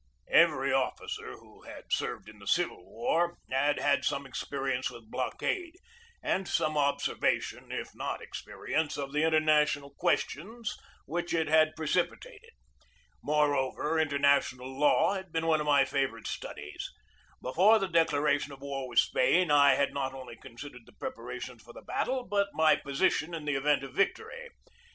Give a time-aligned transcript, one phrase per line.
[0.31, 5.75] Every officer who had served in "the Civil War had had some experience with blockade,
[6.23, 10.75] and some observation, if not experience, of the international questions
[11.05, 12.49] which it had precipitated.
[13.21, 16.89] Moreover, in ternational law had been one of my favorite studies.
[17.39, 21.73] Before the declaration of war with Spain I had not only considered the preparations for
[21.73, 24.49] the battle, but my position in the event of victory.